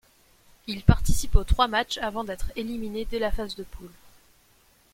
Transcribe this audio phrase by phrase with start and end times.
[0.65, 3.93] Il participe aux trois matchs avant d'être éliminé dès la phase de poule.